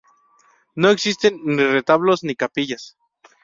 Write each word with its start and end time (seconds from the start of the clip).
No 0.73 0.89
existen 0.89 1.39
ni 1.45 1.63
retablos 1.63 2.23
ni 2.23 2.35
capillas. 2.35 2.97